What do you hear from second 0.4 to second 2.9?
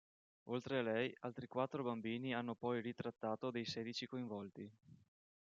Oltre a lei, altri quattro bambini hanno poi